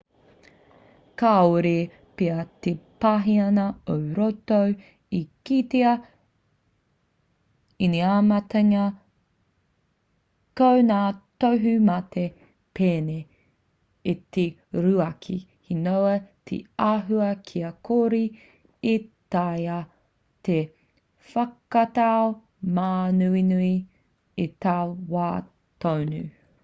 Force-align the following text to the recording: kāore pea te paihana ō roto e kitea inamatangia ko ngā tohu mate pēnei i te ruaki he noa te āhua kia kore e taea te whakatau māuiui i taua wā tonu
kāore 1.21 1.71
pea 2.19 2.37
te 2.67 2.71
paihana 3.03 3.65
ō 3.95 3.97
roto 4.19 4.55
e 5.17 5.19
kitea 5.49 5.91
inamatangia 7.87 8.85
ko 10.61 10.71
ngā 10.89 11.01
tohu 11.45 11.75
mate 11.91 12.23
pēnei 12.79 13.21
i 14.15 14.17
te 14.37 14.47
ruaki 14.87 15.37
he 15.69 15.79
noa 15.83 16.17
te 16.49 16.59
āhua 16.89 17.29
kia 17.51 17.71
kore 17.91 18.23
e 18.95 18.97
taea 19.37 19.79
te 20.49 20.57
whakatau 21.35 22.35
māuiui 22.79 23.73
i 24.47 24.51
taua 24.67 24.95
wā 25.17 25.31
tonu 25.87 26.25